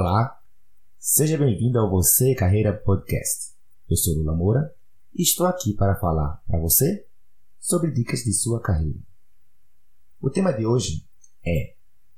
Olá, 0.00 0.40
seja 0.96 1.36
bem-vindo 1.36 1.76
ao 1.76 1.90
Você 1.90 2.32
Carreira 2.32 2.72
Podcast. 2.72 3.52
Eu 3.90 3.96
sou 3.96 4.14
Lula 4.14 4.32
Moura 4.32 4.72
e 5.12 5.22
estou 5.24 5.44
aqui 5.44 5.74
para 5.74 5.98
falar 5.98 6.40
para 6.46 6.60
você 6.60 7.04
sobre 7.58 7.90
dicas 7.90 8.20
de 8.20 8.32
sua 8.32 8.60
carreira. 8.60 9.00
O 10.20 10.30
tema 10.30 10.52
de 10.52 10.64
hoje 10.64 11.04
é 11.44 11.74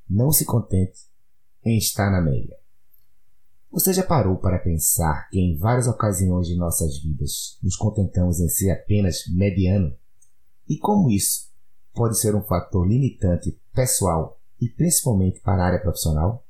Não 0.07 0.31
se 0.31 0.45
contente 0.45 1.09
em 1.65 1.79
estar 1.79 2.11
na 2.11 2.21
média. 2.21 2.55
Você 3.71 3.95
já 3.95 4.03
parou 4.03 4.37
para 4.37 4.59
pensar 4.59 5.31
que 5.31 5.41
em 5.41 5.57
várias 5.57 5.87
ocasiões 5.87 6.49
de 6.49 6.57
nossas 6.57 6.99
vidas 6.99 7.59
nos 7.63 7.77
contentamos 7.77 8.41
em 8.41 8.49
ser 8.51 8.73
apenas 8.73 9.23
mediano? 9.27 9.97
E 10.69 10.77
como 10.77 11.11
isso 11.11 11.51
pode 11.95 12.19
ser 12.19 12.35
um 12.35 12.43
fator 12.43 12.87
limitante 12.87 13.59
pessoal 13.73 14.39
e 14.61 14.69
principalmente 14.69 15.41
para 15.41 15.63
a 15.63 15.67
área 15.69 15.81
profissional? 15.81 16.45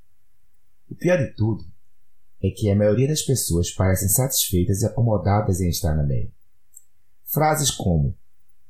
O 0.90 0.94
pior 0.96 1.18
de 1.18 1.32
tudo 1.34 1.64
é 2.42 2.50
que 2.50 2.68
a 2.68 2.74
maioria 2.74 3.06
das 3.06 3.22
pessoas 3.22 3.70
parecem 3.70 4.08
satisfeitas 4.08 4.82
e 4.82 4.86
acomodadas 4.86 5.60
em 5.60 5.68
estar 5.68 5.94
na 5.94 6.02
média. 6.02 6.32
Frases 7.24 7.70
como 7.70 8.16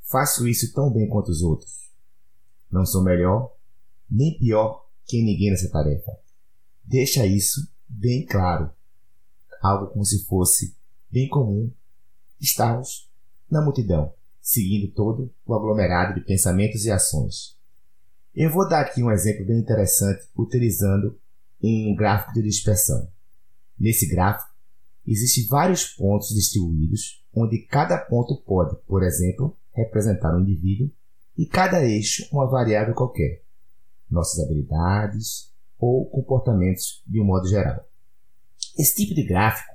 faço 0.02 0.46
isso 0.46 0.72
tão 0.74 0.92
bem 0.92 1.08
quanto 1.08 1.30
os 1.30 1.40
outros, 1.40 1.90
não 2.70 2.84
sou 2.84 3.02
melhor 3.02 3.54
nem 4.10 4.36
pior 4.38 4.86
que 5.06 5.22
ninguém 5.22 5.50
nessa 5.50 5.70
tarefa. 5.70 6.12
Deixa 6.84 7.24
isso 7.24 7.66
bem 7.88 8.26
claro, 8.26 8.70
algo 9.62 9.86
como 9.92 10.04
se 10.04 10.24
fosse 10.24 10.76
bem 11.10 11.28
comum 11.28 11.72
estarmos 12.40 13.08
na 13.50 13.62
multidão, 13.62 14.12
seguindo 14.42 14.92
todo 14.92 15.32
o 15.46 15.54
aglomerado 15.54 16.14
de 16.14 16.26
pensamentos 16.26 16.84
e 16.84 16.90
ações. 16.90 17.56
Eu 18.34 18.50
vou 18.50 18.68
dar 18.68 18.82
aqui 18.82 19.02
um 19.02 19.10
exemplo 19.10 19.46
bem 19.46 19.58
interessante 19.58 20.28
utilizando 20.36 21.18
um 21.62 21.94
gráfico 21.94 22.34
de 22.34 22.42
dispersão. 22.42 23.08
Nesse 23.78 24.08
gráfico, 24.08 24.50
existem 25.06 25.46
vários 25.46 25.86
pontos 25.86 26.28
distribuídos, 26.28 27.24
onde 27.34 27.58
cada 27.66 27.98
ponto 27.98 28.36
pode, 28.42 28.76
por 28.86 29.02
exemplo, 29.02 29.56
representar 29.72 30.36
um 30.36 30.40
indivíduo 30.40 30.90
e 31.36 31.46
cada 31.46 31.84
eixo 31.84 32.26
uma 32.32 32.46
variável 32.46 32.94
qualquer, 32.94 33.42
nossas 34.10 34.44
habilidades 34.44 35.50
ou 35.78 36.04
comportamentos 36.10 37.02
de 37.06 37.20
um 37.20 37.24
modo 37.24 37.48
geral. 37.48 37.86
Esse 38.78 38.94
tipo 38.96 39.14
de 39.14 39.24
gráfico 39.24 39.74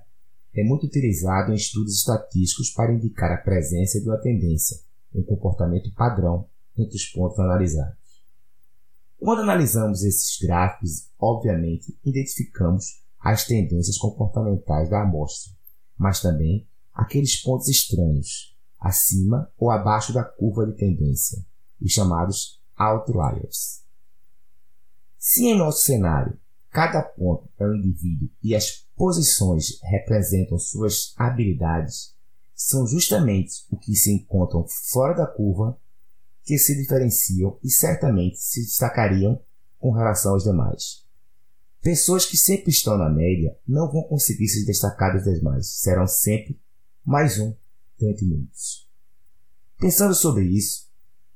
é 0.54 0.64
muito 0.64 0.86
utilizado 0.86 1.52
em 1.52 1.56
estudos 1.56 1.98
estatísticos 1.98 2.70
para 2.70 2.94
indicar 2.94 3.32
a 3.32 3.38
presença 3.38 4.00
de 4.00 4.08
uma 4.08 4.18
tendência, 4.18 4.80
um 5.14 5.24
comportamento 5.24 5.94
padrão 5.94 6.48
entre 6.78 6.96
os 6.96 7.06
pontos 7.08 7.40
analisados. 7.40 8.05
Quando 9.26 9.42
analisamos 9.42 10.04
esses 10.04 10.38
gráficos, 10.40 11.10
obviamente 11.20 11.98
identificamos 12.06 13.02
as 13.20 13.44
tendências 13.44 13.98
comportamentais 13.98 14.88
da 14.88 15.02
amostra, 15.02 15.52
mas 15.98 16.22
também 16.22 16.68
aqueles 16.94 17.42
pontos 17.42 17.68
estranhos, 17.68 18.56
acima 18.80 19.52
ou 19.58 19.72
abaixo 19.72 20.14
da 20.14 20.24
curva 20.24 20.68
de 20.68 20.78
tendência, 20.78 21.44
os 21.82 21.92
chamados 21.92 22.62
outliers. 22.76 23.84
Se 25.18 25.44
em 25.48 25.58
nosso 25.58 25.82
cenário 25.82 26.40
cada 26.70 27.02
ponto 27.02 27.50
é 27.58 27.66
um 27.66 27.74
indivíduo 27.74 28.30
e 28.44 28.54
as 28.54 28.86
posições 28.96 29.82
representam 29.82 30.60
suas 30.60 31.16
habilidades, 31.18 32.14
são 32.54 32.86
justamente 32.86 33.66
o 33.72 33.78
que 33.78 33.96
se 33.96 34.14
encontram 34.14 34.68
fora 34.68 35.16
da 35.16 35.26
curva 35.26 35.76
que 36.46 36.60
se 36.60 36.80
diferenciam 36.80 37.60
e 37.64 37.70
certamente 37.72 38.38
se 38.38 38.62
destacariam 38.62 39.42
com 39.80 39.92
relação 39.92 40.34
aos 40.34 40.44
demais. 40.44 41.04
Pessoas 41.82 42.26
que 42.26 42.38
sempre 42.38 42.70
estão 42.70 42.98
na 42.98 43.10
média 43.10 43.58
não 43.68 43.92
vão 43.92 44.04
conseguir 44.04 44.48
se 44.48 44.66
destacar 44.66 45.14
dos 45.14 45.24
demais, 45.24 45.68
serão 45.68 46.08
sempre 46.08 46.60
mais 47.04 47.40
um 47.40 47.54
dentre 48.00 48.26
muitos. 48.26 48.88
Pensando 49.78 50.14
sobre 50.14 50.46
isso, 50.46 50.88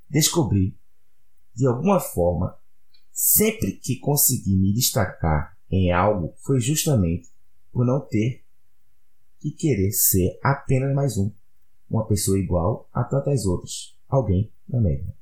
descobri, 0.09 0.78
de 1.56 1.68
alguma 1.68 2.00
forma, 2.00 2.58
sempre 3.12 3.74
que 3.74 4.00
consegui 4.00 4.56
me 4.56 4.74
destacar 4.74 5.58
em 5.70 5.91
algo 5.91 6.34
foi 6.40 6.59
justamente 6.59 7.30
por 7.72 7.86
não 7.86 8.00
ter 8.00 8.44
que 9.40 9.52
querer 9.52 9.91
ser 9.91 10.40
apenas 10.44 10.94
mais 10.94 11.18
um, 11.18 11.31
uma 11.90 12.06
pessoa 12.06 12.40
igual 12.40 12.90
a 12.94 13.03
tantas 13.03 13.46
outras, 13.46 13.96
alguém 14.08 14.52
média. 14.78 15.13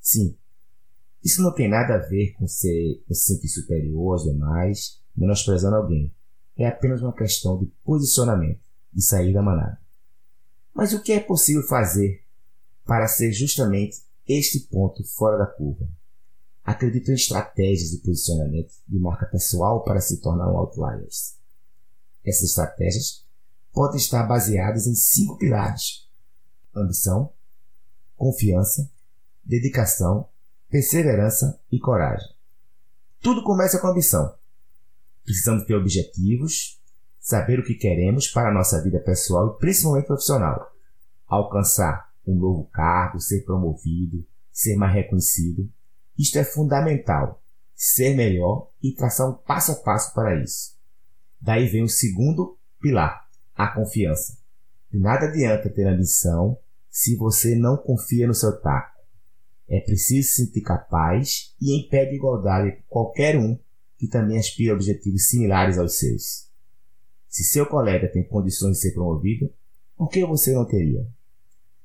Sim, 0.00 0.36
isso 1.22 1.40
não 1.40 1.54
tem 1.54 1.68
nada 1.68 1.94
a 1.94 1.98
ver 1.98 2.32
com 2.32 2.48
ser, 2.48 3.02
com 3.06 3.14
se 3.14 3.34
sentir 3.34 3.48
superior 3.48 4.12
aos 4.12 4.24
demais, 4.24 5.00
menosprezando 5.16 5.76
alguém. 5.76 6.12
É 6.56 6.66
apenas 6.66 7.00
uma 7.00 7.12
questão 7.12 7.58
de 7.58 7.66
posicionamento, 7.84 8.60
de 8.92 9.02
sair 9.02 9.32
da 9.32 9.42
manada. 9.42 9.80
Mas 10.74 10.92
o 10.92 11.02
que 11.02 11.12
é 11.12 11.20
possível 11.20 11.62
fazer 11.62 12.24
para 12.84 13.06
ser 13.06 13.32
justamente 13.32 14.02
este 14.26 14.60
ponto 14.60 15.04
fora 15.04 15.38
da 15.38 15.46
curva? 15.46 15.88
Acredito 16.64 17.10
em 17.10 17.14
estratégias 17.14 17.90
de 17.90 17.98
posicionamento 17.98 18.72
de 18.88 18.98
marca 18.98 19.26
pessoal 19.26 19.84
para 19.84 20.00
se 20.00 20.20
tornar 20.20 20.50
um 20.50 20.56
outliers. 20.56 21.36
Essas 22.24 22.50
estratégias 22.50 23.24
podem 23.72 23.96
estar 23.96 24.24
baseadas 24.26 24.86
em 24.86 24.94
cinco 24.94 25.38
pilares: 25.38 26.08
ambição, 26.74 27.32
confiança, 28.22 28.88
dedicação, 29.44 30.28
perseverança 30.70 31.58
e 31.72 31.80
coragem. 31.80 32.28
Tudo 33.20 33.42
começa 33.42 33.80
com 33.80 33.88
ambição. 33.88 34.32
Precisamos 35.24 35.64
ter 35.64 35.74
objetivos, 35.74 36.80
saber 37.18 37.58
o 37.58 37.64
que 37.64 37.74
queremos 37.74 38.28
para 38.28 38.50
a 38.50 38.54
nossa 38.54 38.80
vida 38.80 39.00
pessoal 39.00 39.48
e 39.48 39.58
principalmente 39.58 40.06
profissional. 40.06 40.72
Alcançar 41.26 42.12
um 42.24 42.36
novo 42.36 42.62
cargo, 42.66 43.18
ser 43.18 43.40
promovido, 43.40 44.24
ser 44.52 44.76
mais 44.76 44.94
reconhecido. 44.94 45.68
Isto 46.16 46.38
é 46.38 46.44
fundamental. 46.44 47.42
Ser 47.74 48.14
melhor 48.14 48.70
e 48.80 48.92
traçar 48.92 49.28
um 49.28 49.34
passo 49.34 49.72
a 49.72 49.74
passo 49.74 50.14
para 50.14 50.40
isso. 50.40 50.76
Daí 51.40 51.66
vem 51.66 51.82
o 51.82 51.88
segundo 51.88 52.56
pilar, 52.80 53.28
a 53.56 53.66
confiança. 53.66 54.38
De 54.92 55.00
nada 55.00 55.26
adianta 55.26 55.68
ter 55.68 55.88
ambição 55.88 56.56
se 56.92 57.16
você 57.16 57.54
não 57.54 57.78
confia 57.78 58.26
no 58.26 58.34
seu 58.34 58.60
taco. 58.60 59.00
É 59.66 59.80
preciso 59.80 60.28
se 60.28 60.44
sentir 60.44 60.60
capaz 60.60 61.54
e 61.58 61.74
em 61.74 61.88
pé 61.88 62.04
de 62.04 62.16
igualdade 62.16 62.72
com 62.72 62.82
qualquer 62.86 63.38
um 63.38 63.58
que 63.96 64.06
também 64.06 64.38
aspira 64.38 64.72
a 64.72 64.74
objetivos 64.74 65.28
similares 65.28 65.78
aos 65.78 65.98
seus. 65.98 66.48
Se 67.28 67.44
seu 67.44 67.64
colega 67.64 68.12
tem 68.12 68.22
condições 68.22 68.76
de 68.76 68.82
ser 68.82 68.92
promovido, 68.92 69.50
por 69.96 70.10
que 70.10 70.22
você 70.26 70.52
não 70.52 70.66
teria? 70.66 71.08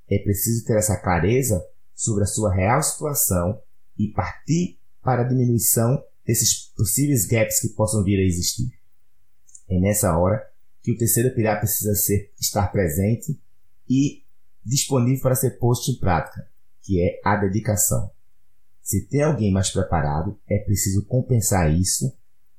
É 0.09 0.19
preciso 0.19 0.65
ter 0.65 0.77
essa 0.77 0.97
clareza 0.97 1.65
sobre 1.95 2.25
a 2.25 2.27
sua 2.27 2.53
real 2.53 2.83
situação 2.83 3.61
e 3.97 4.09
partir 4.09 4.77
para 5.01 5.21
a 5.21 5.27
diminuição 5.27 6.03
desses 6.25 6.65
possíveis 6.75 7.25
gaps 7.25 7.61
que 7.61 7.69
possam 7.69 8.03
vir 8.03 8.19
a 8.19 8.25
existir. 8.25 8.77
É 9.69 9.79
nessa 9.79 10.17
hora 10.17 10.45
que 10.81 10.91
o 10.91 10.97
terceiro 10.97 11.33
pilar 11.33 11.59
precisa 11.59 11.95
ser, 11.95 12.29
estar 12.39 12.67
presente 12.71 13.39
e 13.89 14.26
disponível 14.67 15.21
para 15.21 15.35
ser 15.35 15.51
posto 15.51 15.91
em 15.91 15.95
prática, 15.95 16.47
que 16.81 17.01
é 17.01 17.19
a 17.23 17.35
dedicação. 17.37 18.11
Se 18.81 19.07
tem 19.07 19.23
alguém 19.23 19.51
mais 19.51 19.69
preparado, 19.69 20.37
é 20.47 20.59
preciso 20.59 21.05
compensar 21.05 21.73
isso, 21.73 22.13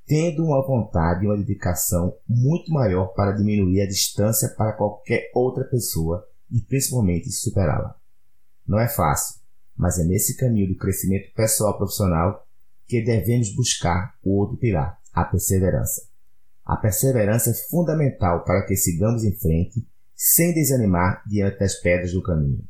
tendo 0.07 0.45
uma 0.45 0.67
vontade 0.67 1.25
e 1.25 1.29
uma 1.29 1.37
dedicação 1.37 2.17
muito 2.27 2.73
maior 2.73 3.09
para 3.09 3.33
diminuir 3.33 3.83
a 3.83 3.87
distância 3.87 4.49
para 4.49 4.73
qualquer 4.73 5.31
outra 5.35 5.65
pessoa 5.65 6.27
e 6.51 6.61
principalmente 6.61 7.31
superá-la. 7.31 7.95
Não 8.67 8.79
é 8.79 8.89
fácil, 8.89 9.41
mas 9.77 9.99
é 9.99 10.05
nesse 10.05 10.37
caminho 10.37 10.69
do 10.69 10.79
crescimento 10.79 11.33
pessoal 11.35 11.77
profissional 11.77 12.47
que 12.87 13.03
devemos 13.03 13.55
buscar 13.55 14.15
o 14.25 14.39
outro 14.39 14.57
pilar, 14.57 14.99
a 15.13 15.25
perseverança. 15.25 16.09
A 16.65 16.77
perseverança 16.77 17.51
é 17.51 17.55
fundamental 17.55 18.45
para 18.45 18.63
que 18.67 18.77
sigamos 18.77 19.25
em 19.25 19.33
frente 19.33 19.87
sem 20.21 20.53
desanimar 20.53 21.23
diante 21.25 21.61
das 21.61 21.77
pedras 21.77 22.13
do 22.13 22.21
caminho. 22.21 22.67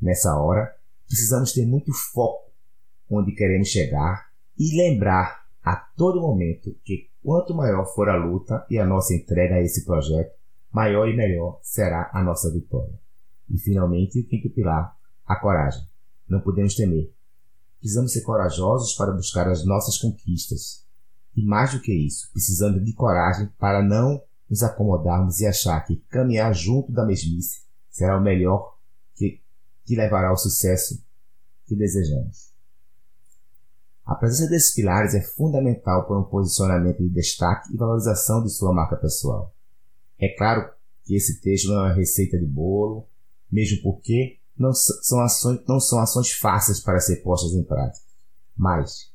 Nessa 0.00 0.34
hora, 0.34 0.74
precisamos 1.06 1.52
ter 1.52 1.66
muito 1.66 1.92
foco 1.92 2.50
onde 3.10 3.32
queremos 3.32 3.68
chegar 3.68 4.30
e 4.58 4.74
lembrar 4.74 5.44
a 5.62 5.76
todo 5.76 6.22
momento 6.22 6.74
que 6.82 7.10
quanto 7.22 7.54
maior 7.54 7.84
for 7.84 8.08
a 8.08 8.16
luta 8.16 8.64
e 8.70 8.78
a 8.78 8.86
nossa 8.86 9.14
entrega 9.14 9.56
a 9.56 9.62
esse 9.62 9.84
projeto, 9.84 10.34
maior 10.72 11.06
e 11.06 11.14
melhor 11.14 11.60
será 11.62 12.10
a 12.14 12.22
nossa 12.22 12.50
vitória. 12.50 12.98
E 13.50 13.58
finalmente, 13.58 14.18
o 14.18 14.26
quinto 14.26 14.48
pilar, 14.48 14.96
a 15.26 15.36
coragem. 15.36 15.86
Não 16.26 16.40
podemos 16.40 16.74
temer. 16.74 17.12
Precisamos 17.78 18.14
ser 18.14 18.22
corajosos 18.22 18.94
para 18.94 19.12
buscar 19.12 19.46
as 19.48 19.66
nossas 19.66 19.98
conquistas. 19.98 20.82
E 21.36 21.44
mais 21.44 21.74
do 21.74 21.80
que 21.80 21.92
isso, 21.92 22.30
precisamos 22.32 22.82
de 22.82 22.94
coragem 22.94 23.50
para 23.58 23.82
não 23.82 24.22
nos 24.48 24.62
acomodarmos 24.62 25.40
e 25.40 25.46
achar 25.46 25.80
que 25.80 25.96
caminhar 26.08 26.54
junto 26.54 26.92
da 26.92 27.04
mesmice 27.04 27.62
será 27.90 28.16
o 28.18 28.22
melhor 28.22 28.76
que, 29.14 29.40
que 29.84 29.96
levará 29.96 30.28
ao 30.28 30.36
sucesso 30.36 31.02
que 31.66 31.74
desejamos. 31.74 32.52
A 34.04 34.14
presença 34.14 34.48
desses 34.48 34.72
pilares 34.72 35.14
é 35.14 35.20
fundamental 35.20 36.06
para 36.06 36.18
um 36.18 36.24
posicionamento 36.24 36.98
de 36.98 37.08
destaque 37.08 37.74
e 37.74 37.76
valorização 37.76 38.42
de 38.42 38.50
sua 38.50 38.72
marca 38.72 38.96
pessoal. 38.96 39.52
É 40.18 40.28
claro 40.28 40.70
que 41.04 41.16
esse 41.16 41.40
texto 41.40 41.68
não 41.68 41.80
é 41.80 41.88
uma 41.88 41.94
receita 41.94 42.38
de 42.38 42.46
bolo, 42.46 43.06
mesmo 43.50 43.82
porque 43.82 44.38
não 44.56 44.72
são 44.72 45.20
ações, 45.20 45.60
não 45.66 45.80
são 45.80 45.98
ações 45.98 46.32
fáceis 46.32 46.80
para 46.80 47.00
ser 47.00 47.16
postas 47.16 47.52
em 47.52 47.64
prática, 47.64 48.04
mas 48.56 49.10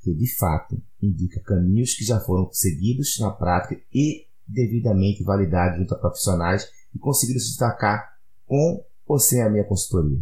que 0.00 0.14
de 0.14 0.36
fato 0.36 0.80
indica 1.02 1.40
caminhos 1.40 1.94
que 1.94 2.04
já 2.04 2.20
foram 2.20 2.48
seguidos 2.52 3.18
na 3.18 3.30
prática 3.30 3.80
e 3.92 4.25
devidamente 4.46 5.24
validados 5.24 5.78
junto 5.78 5.94
a 5.94 5.98
profissionais 5.98 6.70
e 6.94 6.98
conseguiram 6.98 7.40
se 7.40 7.48
destacar 7.48 8.16
com 8.46 8.84
ou 9.06 9.18
sem 9.18 9.42
a 9.42 9.50
minha 9.50 9.64
consultoria. 9.64 10.20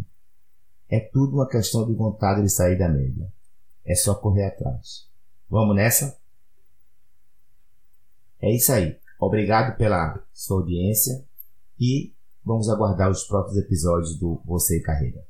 É 0.89 1.01
tudo 1.01 1.37
uma 1.37 1.49
questão 1.49 1.87
de 1.87 1.95
vontade 1.95 2.43
de 2.43 2.49
sair 2.49 2.79
da 2.79 2.89
média. 2.89 3.33
É 3.85 3.95
só 3.95 4.15
correr 4.15 4.45
atrás. 4.45 5.09
Vamos 5.49 5.77
nessa? 5.77 6.17
É 8.41 8.55
isso 8.55 8.73
aí. 8.73 8.99
Obrigado 9.19 9.77
pela 9.77 10.23
sua 10.33 10.59
audiência 10.59 11.25
e 11.79 12.13
vamos 12.45 12.69
aguardar 12.69 13.11
os 13.11 13.25
próximos 13.25 13.59
episódios 13.59 14.19
do 14.19 14.41
Você 14.45 14.79
e 14.79 14.83
Carreira. 14.83 15.25